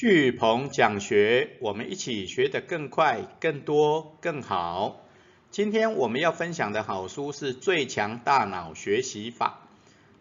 [0.00, 5.04] 巨鹏讲学，我们一起学得更快、更多、更好。
[5.50, 9.68] 今天我们要分享的好书是《最强大脑学习法》，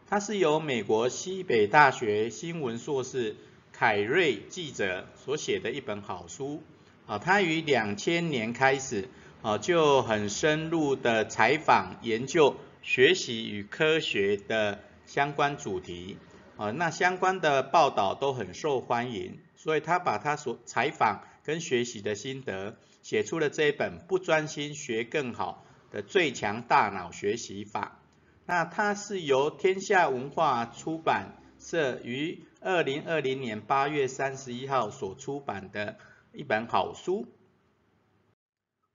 [0.06, 3.38] 它是由美国西北大学新闻硕士
[3.72, 6.62] 凯瑞记者所写的一本好书。
[7.08, 9.08] 啊，他于两千年开始，
[9.42, 16.18] 啊，就很深入的采访研究学习与科学的相关主题。
[16.58, 28.00] 啊，那相关的报道都很受欢迎，所以他把他所采访跟学习的心得写出了这一本不专心学更好的最强大脑学习法。
[28.46, 35.98] 那它是由天下文化出版社于二零二零年八月三十一号所出版的
[36.32, 37.28] 一本好书。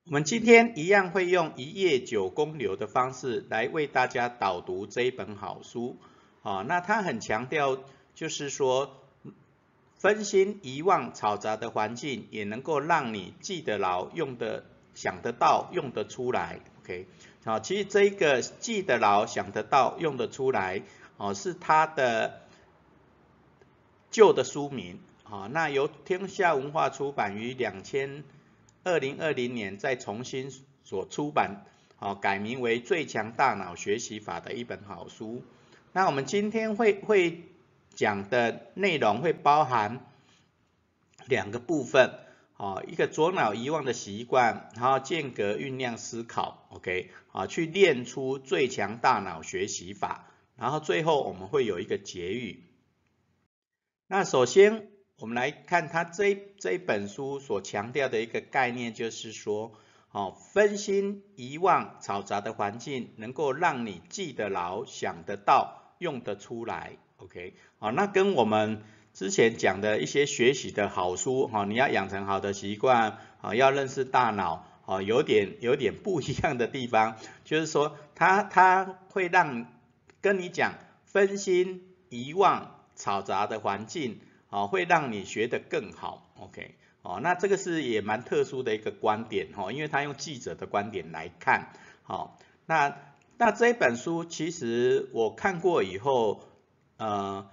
[0.06, 5.98] 我们今天一样会用一页九公流的方式来为大家导读这一本好书。
[6.42, 7.78] 啊，那他很强调，
[8.14, 9.03] 就是说，
[10.04, 16.60] 分心、遗忘、嘈杂的环境，也能够让你记得牢、用得、想得到、用得出来。
[16.82, 17.06] OK，
[17.42, 20.82] 好，其实这一个记得牢、想得到、用得出来，
[21.16, 22.42] 哦，是他的
[24.10, 25.00] 旧的书名。
[25.22, 28.24] 啊，那由天下文化出版于两千
[28.82, 30.52] 二零二零年再重新
[30.84, 31.64] 所出版，
[31.98, 35.42] 啊，改名为《最强大脑学习法》的一本好书。
[35.92, 37.42] 那我们今天会会
[37.94, 40.04] 讲的内容会包含
[41.26, 42.18] 两个部分，
[42.56, 52.64] 啊，一个左脑遗忘的习惯，然后间隔酝酿思考，OK，啊，去练出最强大脑学习法，然后最后我们会有一个结语。
[54.06, 59.72] 那首先我们来看他这这一本书所强调的一个概念，就是说，
[60.10, 65.80] 哦，分心、遗忘、嘈杂的环境，能够让你记得牢、想得到。
[65.98, 79.66] 用得出来，OK，好，那跟我们之前讲的一些学习的好书，哈，你要养成好的习惯，啊，要认识大脑，啊，有点有点不一样的地方，就是说，它它会让
[80.20, 91.72] 跟你讲分心、遗忘、嘈杂的环境，啊，会让你学得更好，OK，哦，那这个是也蛮特殊的一个观点，哈，因为他用记者的观点来看，
[92.02, 92.96] 好，那。
[93.36, 96.44] 那这本书其实我看过以后，
[96.96, 97.50] 呃，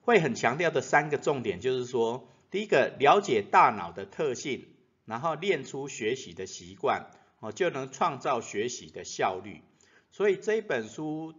[0.00, 4.66] 会很强调的三个重点就是说，第一个了解大脑的特性，
[5.04, 7.10] 然后练出学习的习惯，
[7.40, 9.62] 哦，就能创造学习的效率。
[10.10, 11.34] 所以这本书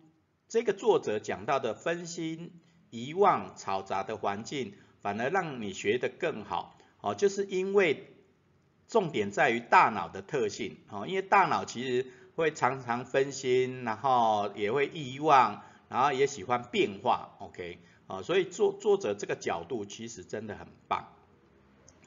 [0.48, 2.60] 这个作者讲到的分心、
[2.90, 8.08] 遗忘、嘈杂的环境，反而让你学得更好，哦，就是因为
[8.88, 12.08] 重点在于大脑的特性，哦，因为大脑其实。
[12.36, 15.62] 会常常分心，然后也会遗忘，
[15.94, 17.78] 然后也喜欢变化，OK，
[18.08, 21.10] 啊，所以作作者这个角度其实真的很棒。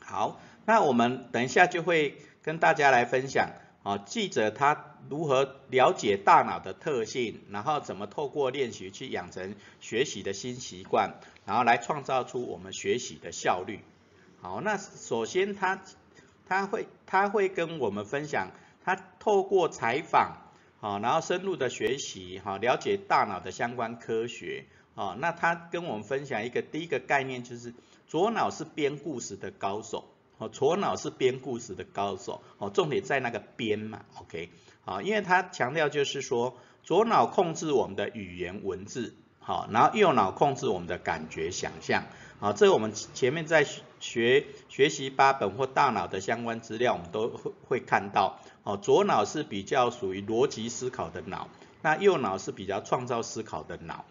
[0.01, 3.51] 好，那我们等一下就会跟大家来分享，
[3.85, 13.79] 啊，记者他如何了解大脑的特性，然后怎么透过练习去养成学习的新习惯，然后来创造出我们学习的效率。
[14.41, 15.81] 好，那首先他
[16.45, 18.51] 他会他会跟我们分享。
[18.85, 20.46] 他透过采访，
[20.81, 27.73] 啊，然后深入的学习，哈，了解大脑的相关科学，啊，那他跟我们分享一个第一个概念，就是
[28.07, 30.05] 左脑是编故事的高手，
[30.37, 34.51] 哦，左脑是编故事的高手，哦，重点在那个编嘛，OK，
[34.85, 42.05] 啊，因为他强调就是说，左脑控制我们的语言文字，好，然后右脑控制我们的感觉想象，
[42.39, 43.67] 啊，这个我们前面在
[43.99, 48.39] 学学习八本或大脑的相关资料，我们都会会看到。
[48.66, 51.49] 哦，左脑是比较属于逻辑思考的脑，
[51.82, 54.04] 那右脑是比较创造思考的脑。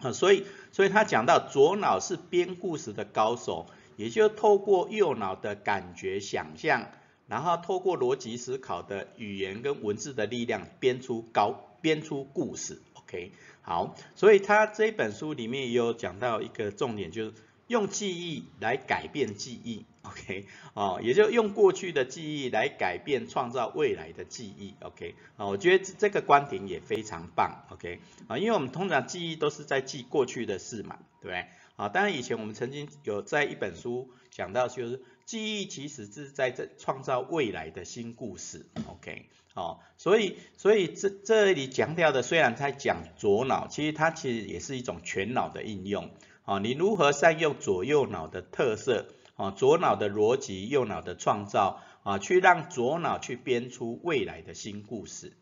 [0.00, 6.86] 啊，所以，所以他讲到左脑是编故事的高手，也就透过右脑的感觉想象，
[7.26, 12.80] 然后透过逻辑思考的语言跟文字的力量编出高编出故事。
[12.92, 17.34] OK，好，所以他这本书里面也有讲到一个重点，就是
[17.66, 19.84] 用记忆来改变记忆。
[20.02, 20.44] OK，
[20.74, 24.74] 哦，也就用过去的记忆来改变、创造未来的记忆。
[24.80, 27.64] OK，啊，我觉得这个观点也非常棒。
[27.70, 31.46] OK，啊，因为我们通常记忆都是在记过去的事嘛，对不对？
[31.76, 38.66] 啊，当然以前我们曾经有在一本书讲到，就是记忆其实是在这创造未来的新故事。
[38.86, 46.10] OK，哦，所以所以这这里强调的虽然在讲左脑，其实它其实也是一种全脑的应用。
[46.44, 49.06] 啊，你如何善用左右脑的特色？
[49.36, 55.32] 啊，左脑的逻辑，右脑的创造，啊，去让左脑去编出未来的新故事。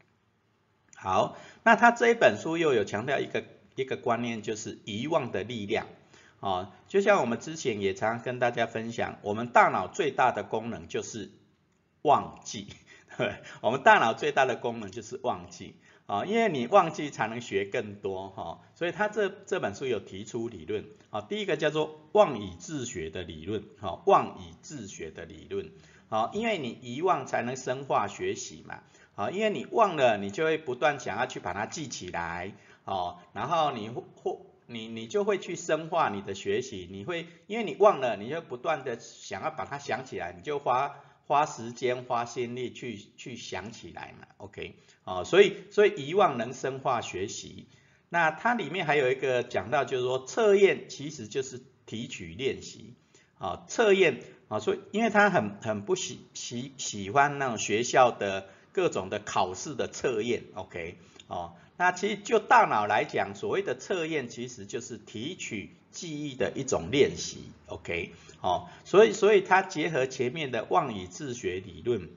[0.94, 3.44] 好，那他这一本书又有强调一个
[3.74, 5.86] 一个观念，就是遗忘的力量。
[6.40, 11.30] 啊，就像我们之前也常常跟大家分享，我们大脑最大的功能就是
[12.02, 12.68] 忘记，
[13.18, 15.76] 对，我们大脑最大的功能就是忘记。
[16.06, 25.70] 啊，因为你忘记才能学更多哈，所以他这这本书有提出理论啊，第一个叫做忘以自学的理论，哈，忘以自学的理论，
[26.08, 28.82] 好，因为你遗忘才能深化学习嘛，
[29.14, 32.52] 啊，因为你忘了，你就会不断想要去把它记起来，
[32.84, 40.96] 哦，然后你或你你就会去深化你的学习，你会因为你忘了，你就不断的想要把它想起来，你就花。
[41.26, 44.74] 花时间花心力去去想起来嘛，OK，
[45.04, 47.66] 啊，所以所以遗忘能深化学习。
[48.08, 52.94] 那它里面还有一个讲到，就是说测验其实就是提取练习，
[53.38, 60.98] 啊，测验啊，所以因为他很很不喜喜喜欢那种学校的各种的考试的测验，OK，
[61.28, 68.12] 哦，那其实就大脑来讲，所谓的测验其实就是提取记忆的一种练习，OK。
[68.40, 72.08] 哦，所以所以它结合前面的忘以自学理论，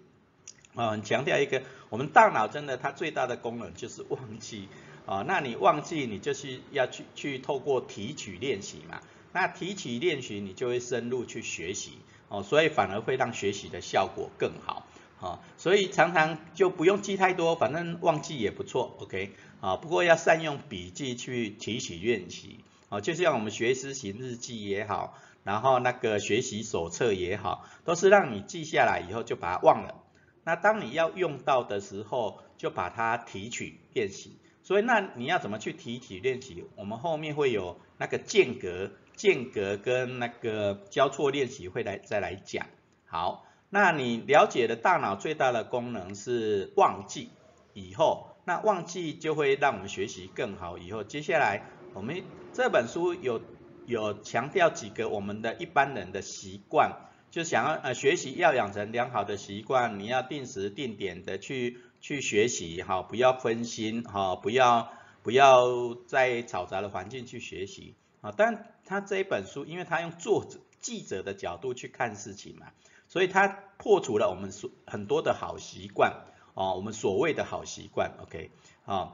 [0.73, 4.67] 啊，强调一个，我们大脑真的它最大的功能就是忘记，
[5.05, 9.01] 啊，那你忘记你就是要去去透过提取练习嘛，
[9.33, 11.91] 那提取练习你就会深入去学习，
[12.27, 14.87] 哦，所以反而会让学习的效果更好，
[15.21, 19.29] 啊，所以常常就不用记太多，反正忘记也不错，OK，
[19.61, 22.61] 啊，不过要善用笔记去提取练习，
[23.01, 25.17] 就像我们学思行日记也好。
[25.43, 30.03] 然后那个学习手册也好，都是让你记下来以后就把它忘了。
[30.43, 34.39] 那当你要用到的时候，就把它提取练习。
[34.63, 36.65] 所以那你要怎么去提取练习？
[36.75, 42.65] 我们后面会有那个间隔、间隔跟那个交错练习会来再来讲。
[43.05, 47.29] 好，那你了解的大脑最大的功能是忘记
[47.73, 50.79] 以后，那忘记就会让我们学习更好。
[50.79, 53.41] 以后接下来我们这本书有。
[53.87, 68.33] 有强调几个我们的一般人的习惯，就想要呃学习要养成良好的习惯，你要定时定点的去去学习哈，不要分心哈，不要不要在嘈杂的环境去学习啊。
[68.35, 72.71] 但他这一本书，因为他用作者记者的角度去看事情嘛，
[73.07, 73.47] 所以他
[73.77, 76.23] 破除了我们所很多的好习惯
[76.55, 78.49] 哦，我们所谓的好习惯，OK
[78.87, 79.13] 啊。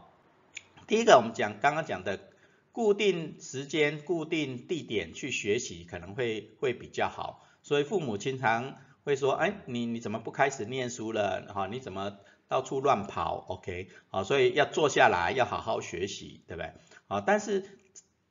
[0.88, 2.31] 第一个我们讲刚刚讲的。
[2.72, 11.52] 固定时间、固定地点去学习可能会会比较好，所以父母经常会说，哎，你你怎么不开始念书了？
[11.54, 16.74] 哈，你怎么到处乱跑？OK，好，所以要坐下来，要好好学习，对不对？
[17.08, 17.66] 好，但是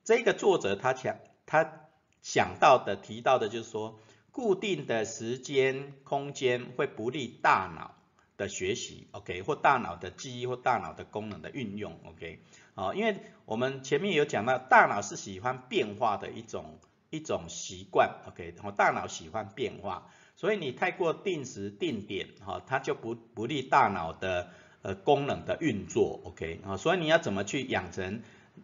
[0.04, 1.88] 这个作者他想他
[2.22, 4.00] 想到的提到的就是说，
[4.30, 7.96] 固定的时间、空间会不利大脑
[8.36, 12.42] 的学习，OK，或大脑的记忆或大脑的功能的运用，OK。
[12.80, 16.78] 啊，因为我们前面有讲到，大脑是喜欢变化的一种
[17.10, 24.48] 一种习惯，OK，然后大脑喜欢变化，所以你太过定时定点，哈，它就不不利大脑的
[24.80, 28.22] 呃功能的运作，OK，啊，所以你要怎么去养成，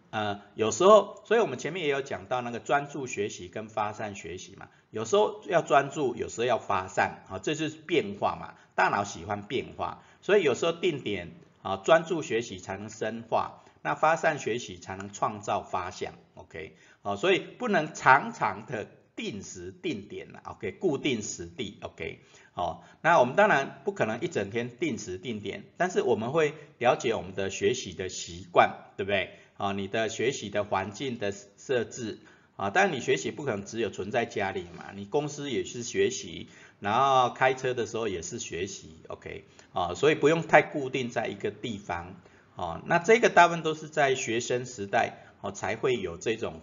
[0.08, 13.62] 呃，有时候，所以我们前面也有讲到那个专注学习跟发散学习嘛，有时候要专注，有时候要发散，啊，这就是变化嘛，大脑喜欢变化，所以有时候定点啊专注学习才能深化。
[13.86, 22.18] 那发散学习才能创造发想，OK，好，所以不能常常的定时定点了，OK，固定时地，OK，
[22.52, 29.38] 好，那我们当然不可能一整天定时定点，但是我们会了解我们的学习的习惯，对不对？
[29.56, 32.18] 啊，你的学习的环境的设置，
[32.56, 36.48] 啊，当然你学习不可能只有存在家里嘛，你公司也是学习，
[36.80, 42.16] 然后开车的时候也是学习，OK，啊，所以不用太固定在一个地方。
[42.56, 46.60] 哦，那这个大部分都是在学生时代哦才会有这种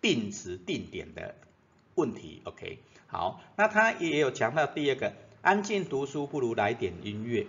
[0.00, 1.34] 定时定点的
[1.96, 2.78] 问题，OK？
[3.08, 7.46] 好，那他也有强调第二个，安静读书不如来点音乐，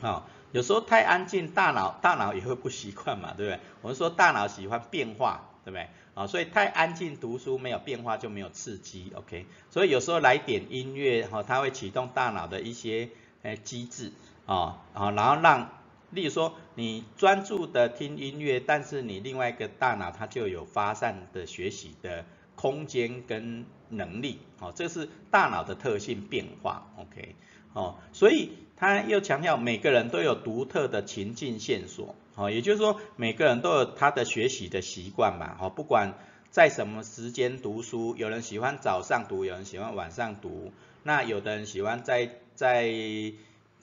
[0.00, 3.60] 啊，有时候太安静，大脑大脑也会不习惯嘛，对不对？
[3.82, 5.88] 我们说大脑喜欢变化，对不对？
[6.14, 9.46] 啊，所以太安静读书没有变化就没有刺激，OK？
[9.70, 13.10] 所以有时候来点音乐，哈，它会启动大脑的一些
[13.42, 14.12] 诶机制，
[14.46, 15.70] 啊，啊，然后让
[16.10, 27.34] 例如说，你专注的听音乐，但是你另外一个大脑它就有发散的学习的空间跟能力，哦，这是大脑的特性变化，OK，
[27.74, 36.14] 哦，所以他又强调每个人都有独特的情境线索，哦，也就是说每个人都有他的学习的习惯嘛，哦，不管
[36.50, 40.72] 在什么时间读书，有人喜欢早上读，有人喜欢晚上读，
[41.02, 42.90] 那有的人喜欢在在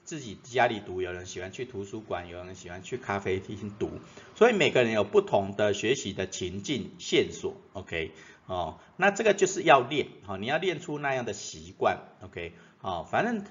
[0.04, 3.90] 自己家里读，有人喜欢去图书馆，有人喜欢去咖啡厅读，
[4.36, 8.12] 所以每个人有不同的学习的情境线索，OK，
[8.46, 13.46] 哦，那这个就是要练，哦，你要练出那样的习惯，OK，哦，反正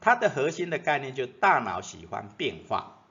[0.00, 3.02] 它的核心的概念就是大脑喜欢变化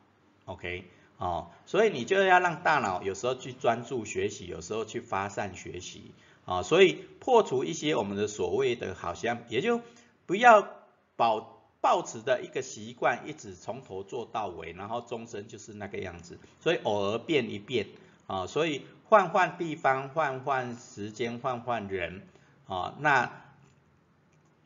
[0.45, 0.85] ，OK，
[1.17, 6.13] 哦，所以你就要让大脑有时候去专注学习，有时候去发散学习，
[6.45, 9.81] 啊，所以破除一些我们的所谓的好像，也就
[10.25, 10.69] 不要
[11.17, 17.87] 保保持的一个习惯，一直从头做到尾，然后终身就是那个样子，所以偶尔变一变，
[18.27, 18.81] 啊，所以。
[19.09, 22.27] 换换地方，换换时间，换换人，
[22.65, 23.41] 啊，那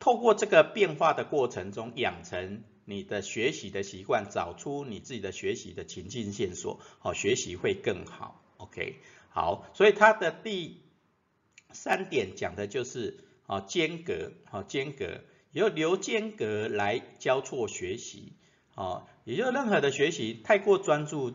[0.00, 8.42] 透过这个变化的过程中，养成你的学习的习惯，找出你自己的学习的情境线索，好，学习会更好。
[8.56, 8.96] OK，
[9.30, 10.80] 好，所以它的第
[11.70, 15.20] 三点讲的就是啊间隔，好间隔，
[15.52, 18.32] 由留间隔来交错学习，
[18.74, 21.32] 啊，也就任何的学习太过专注。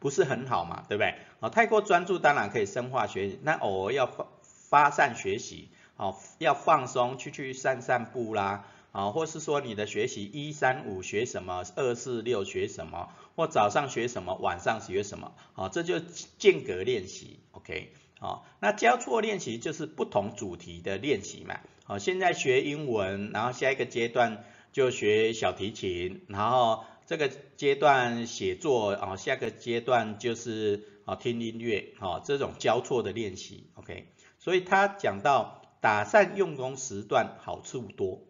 [0.00, 1.14] 不是很好嘛，对不对？
[1.40, 26.84] 啊，太过专注当然可以深化学习，那偶尔要发发散学习，啊，要放松，去去散散步啦，啊，或是说你的学习一三五学什么，二四六学什么，或早上学什么，晚上学什么，啊，这就间隔练习，OK，好，那交错练习就是不同主题的练习嘛，好，现在学英文，然后下一个阶段就学小提琴，然后。
[27.06, 34.08] 这个阶段写作啊，下个阶段就是啊听音乐啊，这种交错的练习，OK。
[34.38, 38.22] 所以他讲到打散用功时段好处多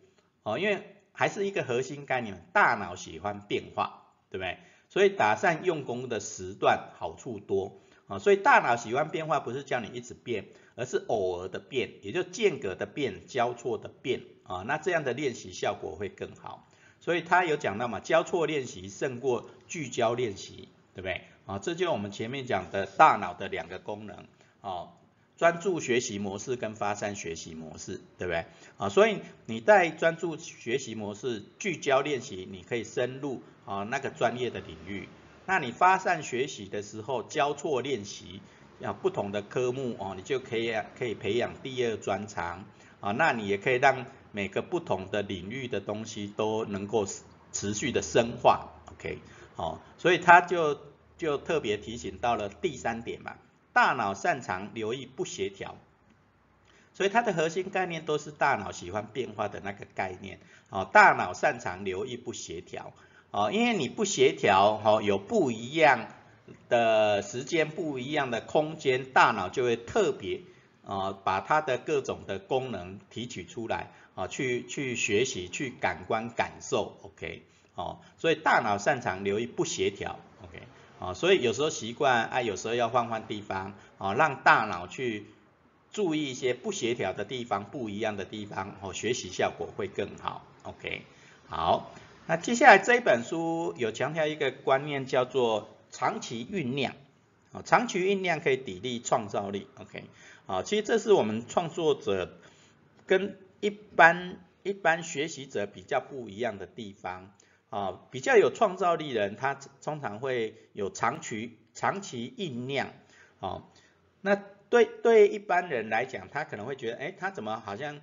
[0.42, 0.82] 哦，因为
[1.12, 4.58] 还是一个核心概念，大脑喜欢变化，对不对？
[4.88, 10.44] 所以打散用功的时段好处多啊，所以大脑喜欢变化，不是叫你一直变，
[10.76, 16.68] 而是偶尔的变，也就间隔的变，交错的变啊，那这样的练习效果会更好。
[17.00, 21.23] 所以他有讲到嘛，交错练习胜过聚焦练习，对不对？
[21.46, 24.26] 啊，这就是我们前面讲的大脑的两个功能，
[24.61, 24.88] 啊，
[25.37, 28.44] 专注学习模式跟发散学习模式，对不对？
[28.76, 35.08] 啊，所以你在专注学习模式聚焦练习，你可以深入啊那个专业的领域。
[35.47, 38.41] 那你发散学习的时候，交错练习
[38.83, 42.65] 啊不同的科目哦，你就可以可以培养第二专长
[43.01, 44.07] 啊，那你也可以让。
[44.37, 47.07] 每个不同的领域的东西都能够
[47.53, 49.21] 持续的深化，OK，
[49.55, 50.77] 好，所以他就
[51.17, 53.37] 就特别提醒到了第三点嘛，
[53.73, 55.77] 大脑擅长留意不协调，
[56.95, 62.93] 所以它的核心概念都是大脑喜欢变化的那个概念，哦，大脑擅长留意不协调，
[63.35, 66.07] 哦，因为你不协调，哦，有不一样
[66.69, 70.41] 的时间、不一样的空间，大脑就会特别。
[70.87, 77.43] 啊，把它的各种的功能提取出来，啊，去去学习，去感官感受，OK，
[77.75, 80.62] 哦，所以大脑擅长留意不协调，OK，
[81.00, 85.25] 啊，所以有时候习惯，啊，有时候要换换地方，啊，让大脑去
[85.91, 91.00] 注意一些不协调的地方，不一样的地方，哦，学习效果会更好，OK，
[91.49, 91.91] 好，
[92.26, 96.95] 那接下来这一本书有强调一个观念，叫做长期酝酿，
[97.52, 100.04] 啊，长期酝酿可以砥砺创造力，OK。
[100.47, 102.38] 啊，其实这是我们创作者
[103.07, 107.31] 跟一般一般学习者比较不一样的地方
[107.69, 112.90] 啊，比较有创造力人，他通常会有长期长期酝酿
[113.40, 113.64] 啊。
[114.23, 114.35] 那
[114.71, 118.00] 对对一般人来讲，他可能会觉得，哎，他怎么好像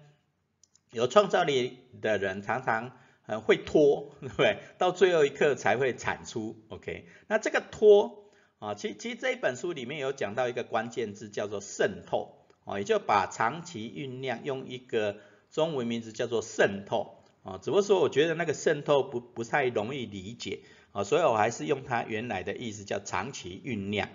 [0.91, 2.91] 有创造力的人常常
[3.23, 4.57] 很会拖， 对不对？
[4.77, 7.05] 到最后一刻才会产出，OK？
[7.27, 8.19] 那这个拖。
[8.59, 15.17] 啊，其其实这一本书里面有讲到一个关键字，叫做渗透，啊，也就把长期酝酿用一个
[15.49, 20.59] 中文名字叫做渗透，啊，只不过说我觉得那个渗透不不太容易理解，
[20.91, 24.09] 啊，所以我还是用它原来的意思叫长期酝酿，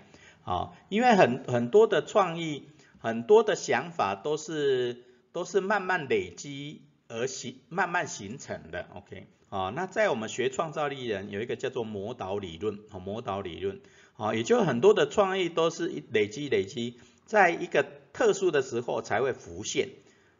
[0.44, 2.68] 啊，因为很很多的创意，
[3.00, 13.80] 很多的想法都是都是慢慢累积而形慢慢形成的，OK，啊，那在我们学创造力人有一个叫做魔导理论，魔导理论。
[14.18, 17.84] 啊，也就很多的创意都是累积累积，在一个
[18.14, 19.90] 特殊的时候才会浮现，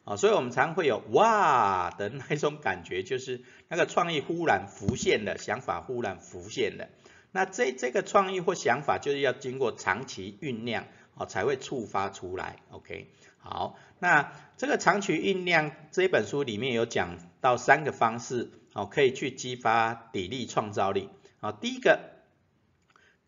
[0.04, 6.88] 啊，所以我们常会有哇的那种感觉，就是那个创意忽然浮现的，想法忽然浮现的，
[7.32, 13.08] 那这这个创意或想法就是要经过长期酝酿，啊，才会触发出来，OK，
[13.48, 21.08] 好，那这个长期酝酿这本书里面有讲到三个方式，哦，可以去激发砥砺创造力，
[21.40, 22.12] 啊，第一个。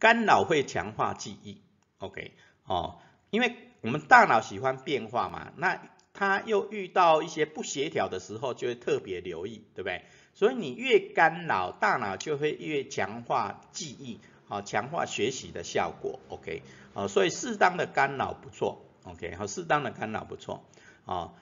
[0.00, 1.60] 干扰会强化记忆
[1.98, 2.30] ，OK，
[2.62, 5.82] 哦，因为我们大脑喜欢变化嘛，那
[6.14, 10.04] 它又遇到一些不协调的时候，就会特别留意，对不对？
[10.34, 20.62] 所以你越干扰，大脑就会越强化记忆，好，强化学习的效果，OK，哦，所以适当的干扰不错 OK，好，适当的干扰不错，
[21.06, 21.32] 啊，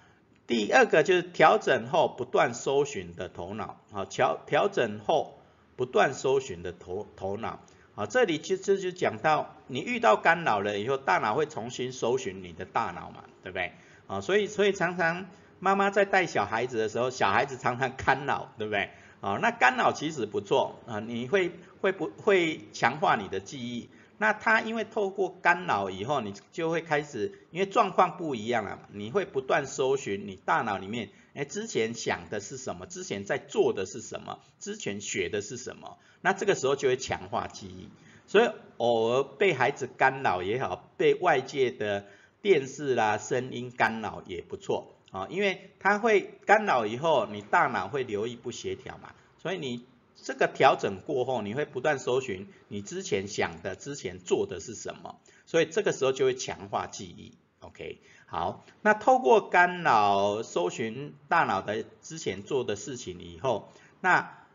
[0.47, 5.39] 第二个就是调整后不断搜寻的头脑，啊，调调整后
[5.77, 7.59] 不断搜寻的头头脑，
[7.95, 13.73] 啊，这里其实就讲到你遇到干扰了以后，大脑会重新搜寻你的大脑嘛，对不对？
[14.07, 15.27] 啊，所以所以常常
[15.59, 18.91] 妈妈在带小孩子的时候，小孩子常常干扰，对不对？
[19.21, 23.89] 啊，那干扰其实不错啊，你会会不会强化你的记忆？
[24.19, 32.87] 那它因为透过干扰以后，你就会开始，因为状况不一样了，你会不断搜寻你大脑里面，哎，之前想的是什么？
[32.87, 34.39] 之前在做的是什么？
[34.59, 35.99] 之前学的是什么？
[36.23, 37.89] 那这个时候就会强化记忆。
[38.27, 42.07] 所以偶尔被孩子干扰也好，被外界的
[42.41, 49.85] 电视啦、声音干扰也不错啊，因为它会干扰以后，你大脑会留意不协调嘛，所以你。
[50.17, 57.35] 这个调整过后，你会不断搜寻你之前想的、之前做的是什么，所以这个时候就会强化记忆。
[57.61, 63.71] OK，好，那透过干扰搜寻大脑的之前做的事情以后，
[64.01, 64.47] 那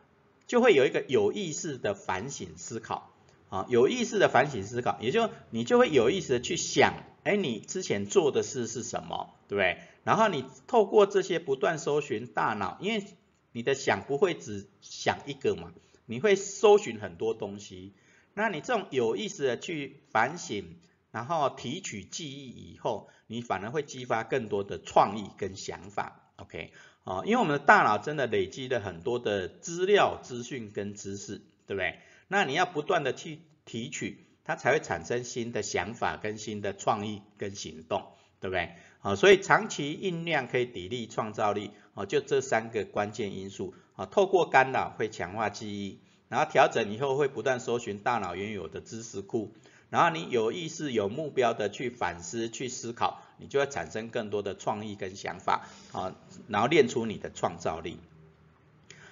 [0.48, 3.12] 就会有一个有意识的反省思考
[3.50, 9.80] 啊，有意识的反省思考，也就你就会有意识的去想，哎，你之前做的事是什么，对不对？
[10.04, 13.06] 然后你透过这些不断搜寻大脑，因为
[13.52, 15.74] 你的想不会只想一个嘛？
[16.06, 17.94] 你会搜寻很多东西。
[18.34, 20.78] 那你这种有意识的去反省，
[21.12, 26.32] 然后提取记忆以后，你反而会激发更多的创意跟想法。
[26.38, 26.72] OK，
[27.04, 32.00] 啊，因为我们的大脑真的累积了很多的资料、资讯跟知识，对不对？
[32.28, 38.76] 那你要不断的去提取，它才会产生新的想法跟新的创意跟行动，对不对？
[39.02, 41.72] 啊，所以长期酝酿可以砥砺创造力。
[41.94, 49.52] 啊，就这三个关键因素啊，透过干扰会强化记忆，然后调整以后会不断搜寻大脑原有的知识库，
[49.90, 56.16] 然后你有意识、有目标的去反思、去思考，你就会产生更多的创意跟想法啊，
[56.48, 57.98] 然后练出你的创造力。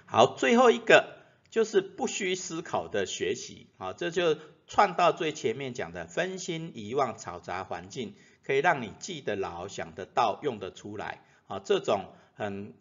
[0.06, 1.18] 好，最后一个
[1.50, 4.38] 就是不需思考的学习啊，这就
[4.68, 8.14] 串到最前面讲的分心、遗忘、嘈杂环境，
[8.50, 12.06] 可以让你记得牢、想得到、用得出来啊，这种。
[12.40, 12.74] 很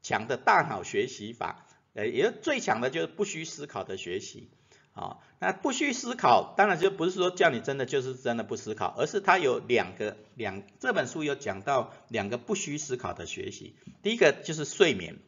[0.00, 4.48] 强的大脑学习法，呃，也最强的就是不需思考的学习，
[4.92, 15.18] 啊，那不需思考，当然就不是说叫你真的就是真的不思考，而是它有两个两这本书有讲到两个不需思考的学习，第一个就是睡眠，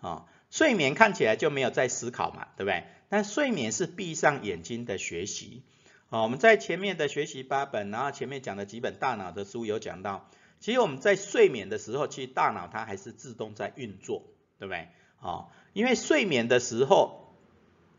[0.00, 2.84] 啊，睡眠看起来就没有在思考嘛，对不对？
[3.10, 5.62] 但睡眠是闭上眼睛的学习，
[6.10, 10.28] 啊，我们在前面的学习八本，然后前面讲的几本大脑的书有讲到。
[10.58, 14.24] 其实我们在睡眠的时候，其实大脑它还是自动在运作，
[14.58, 14.88] 对不对？
[15.20, 17.32] 啊，因为睡眠的时候，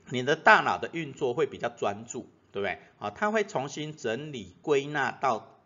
[0.09, 2.79] 你的大脑的运作会比较专注，对不对？
[2.99, 5.57] 啊，它会重新整理归纳到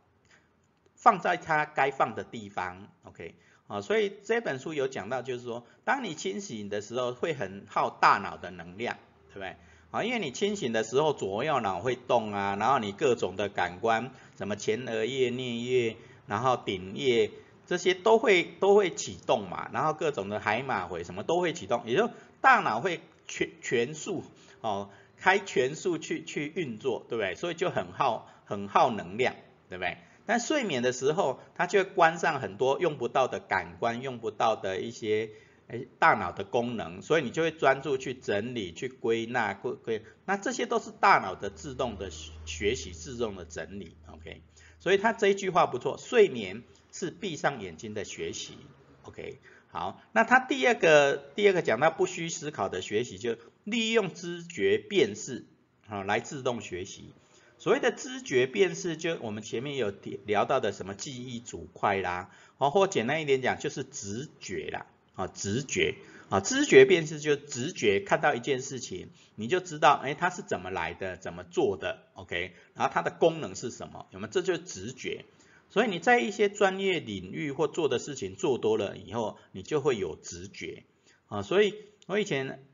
[0.93, 3.33] 放在它该放的地方，OK？
[3.67, 8.97] 啊，所以这本书有讲到，就是说，当你清醒的时候，会很耗大脑的能量，
[9.29, 9.57] 对不对？
[9.95, 15.95] 啊，因为你清醒的时候，左右脑会动啊，然后你各种的感官，什么前额叶、颞叶。
[16.27, 17.29] 然后顶叶
[17.67, 22.09] 这些都会都会启动嘛，然后各种的海马回什么都会启动，也就
[22.41, 24.23] 大脑会全全速
[24.61, 27.35] 哦开全速去去运作，对不对？
[27.35, 29.35] 所以就很耗很耗能量，
[29.69, 29.97] 对不对？
[30.25, 35.29] 但睡眠的时候，它就会关上很多用不到的感官，用不到的一些
[35.67, 42.11] 诶大脑的功能，所以你就会专注去整理、去归纳、归归，那这些都是大脑的自动的
[42.45, 44.41] 学习、自动的整理，OK。
[44.79, 48.57] 所以他这一句话不错，睡眠是闭上眼睛的学习
[49.03, 55.45] ，OK，好，那他第二个第二个讲到不需思考的学习，就利用知觉辨识
[55.87, 57.13] 啊来自动学习。
[57.57, 59.91] 所谓的知觉辨识，就我们前面有
[60.25, 65.95] 聊到的什么记忆组块啦，哦，或简单一点讲就是直觉啦，啊，直觉。
[66.27, 74.31] 啊，知觉便是就直觉看到一件事情，你就知道，哎，它是怎么来的，怎么做的，OK，然后它的功能是什么，有没有？
[74.31, 75.25] 这就是直觉。
[75.69, 80.83] 所以你在一些专业领域或做的事情做多了以后，你就会有直觉。
[81.27, 81.75] 啊，所以
[82.07, 82.65] 我以前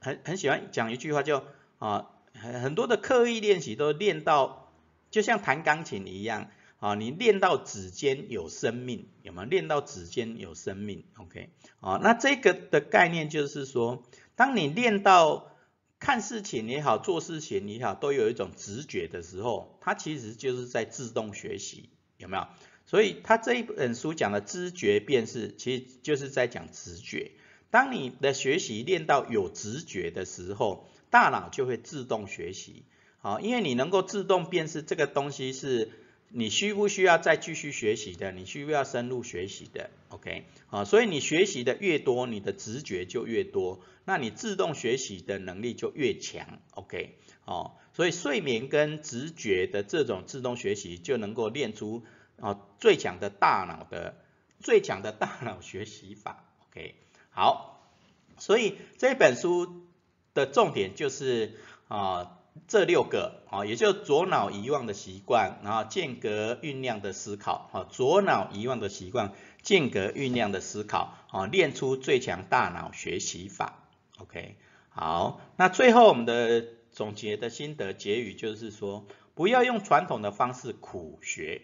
[0.00, 1.44] 很很喜欢讲一句话，叫
[1.78, 4.72] 啊，很很多的刻意练习都练到，
[5.12, 6.50] 就像弹钢琴一样。
[6.80, 14.02] 啊，你练到指尖有生命，有没有练到指尖有生命？OK，啊，那这个的概念就是说，
[14.34, 15.54] 当你练到
[15.98, 22.46] 看事情也好，做事情也好，都有一种直觉的时候，它其实就是在自动学习，有没有？
[22.86, 27.32] 所以他这一本书讲的知觉辨识，其实就是在讲直觉。
[27.68, 32.84] 当你的学习练到有直觉的时候，大脑就会自动学习，
[33.20, 35.90] 啊，因为你能够自动辨识这个东西是。
[36.32, 38.30] 你需不需要再继续学习的？
[38.30, 46.60] 你需不需要深入学习的？OK，啊，所以你学习的越多，你的直觉就越多，那你自动学习的能力就越强。
[46.74, 52.04] OK，哦，所以睡眠跟直觉的这种自动学习就能够练出
[52.36, 54.16] 哦最强的大脑的
[54.60, 56.44] 最强的大脑学习法。
[56.68, 56.94] OK，
[57.30, 57.90] 好，
[58.38, 59.84] 所以这本书
[60.32, 62.36] 的重点就是啊。
[62.66, 69.32] 这六个啊，也就左脑遗忘的习惯，然后间隔酝酿的思考，哈，左脑遗忘的习惯，
[69.62, 74.56] 间隔酝酿的思考，啊，练出最强大脑学习法，OK，
[74.88, 81.62] 好，那最后我们的总结的心得结语就是说，不要用传统的方式苦学，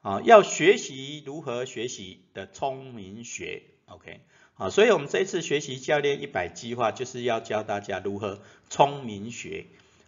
[0.00, 4.20] 啊，要学习如何学习的聪明学，OK，
[4.54, 9.66] 好，所以我们这一次学习教练一百计划就是要教大家如何聪明学。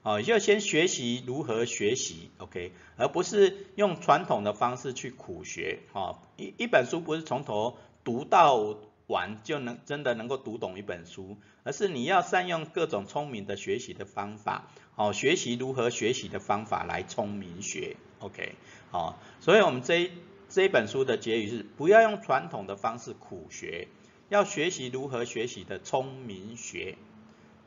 [0.09, 5.81] 哦，就先学习如何学习，OK，而不是用传统的方式去苦学。
[5.93, 18.55] 哦，一一本书不是从头读到完就能真的能够读懂一本书，而是你要善用各种聪明的学习的方法，哦，学习如何学习的方法来聪明学，OK，
[18.91, 20.11] 哦，所以我们这
[20.49, 23.89] 这一本书的结语是不要用传统的方式苦学，
[24.31, 26.97] 要学习如何学习的聪明学。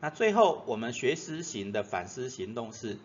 [0.04, 2.98] 那最后，我们学思型的反思行动是：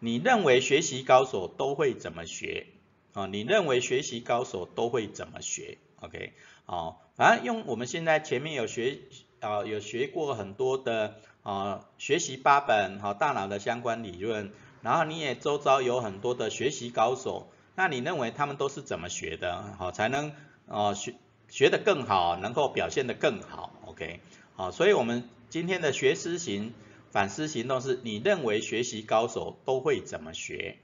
[0.00, 2.66] 你认为学习高手都会怎么学？
[3.12, 6.32] 啊，你认为学习高手都会怎么学？OK，
[6.64, 9.00] 哦，反正用我们现在前面有学
[9.40, 19.62] 啊，有学过很多的啊，学习八本好大脑的相关理论，然后你也周遭有很多的学习高手，那你认为他们都是怎么学的？
[19.78, 20.32] 好，才能
[20.68, 21.16] 啊学
[21.50, 24.20] 学得更好，能够表现得更好？OK，
[24.54, 25.28] 好，所以我们。
[25.50, 26.72] 今天的学思行
[27.10, 30.78] 反思行动是你认为学习高手都会怎么学？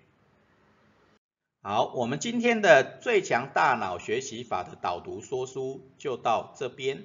[1.62, 7.04] 好，我们今天的最强大脑学习法的导读说书就到这边。